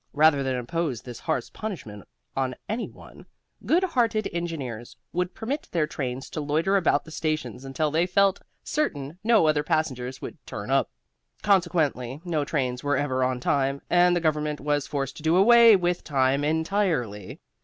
Rather 0.13 0.41
than 0.41 0.55
impose 0.55 1.03
this 1.03 1.19
harsh 1.19 1.53
punishment 1.53 2.07
on 2.35 2.55
any 2.67 2.89
one, 2.89 3.27
good 3.67 3.83
hearted 3.83 4.27
engineers 4.33 4.97
would 5.13 5.35
permit 5.35 5.67
their 5.71 5.85
trains 5.85 6.27
to 6.27 6.41
loiter 6.41 6.75
about 6.75 7.05
the 7.05 7.11
stations 7.11 7.63
until 7.63 7.91
they 7.91 8.07
felt 8.07 8.41
certain 8.63 9.19
no 9.23 9.45
other 9.45 9.61
passengers 9.61 10.19
would 10.19 10.43
turn 10.47 10.71
up. 10.71 10.89
Consequently 11.43 12.19
no 12.25 12.43
trains 12.43 12.83
were 12.83 12.97
ever 12.97 13.23
on 13.23 13.39
time, 13.39 13.79
and 13.91 14.15
the 14.15 14.19
Government 14.21 14.59
was 14.59 14.87
forced 14.87 15.17
to 15.17 15.21
do 15.21 15.35
away 15.35 15.75
with 15.75 16.03
time 16.03 16.43
entirely. 16.43 17.39